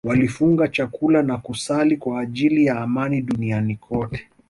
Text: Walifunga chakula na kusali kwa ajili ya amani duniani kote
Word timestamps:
Walifunga 0.03 0.67
chakula 0.67 1.23
na 1.23 1.37
kusali 1.37 1.97
kwa 1.97 2.19
ajili 2.21 2.65
ya 2.65 2.77
amani 2.79 3.21
duniani 3.21 3.75
kote 3.75 4.27